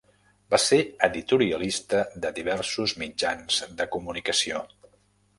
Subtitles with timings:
[0.53, 0.77] Va ser
[1.07, 4.63] editorialista de diversos mitjans de comunicació.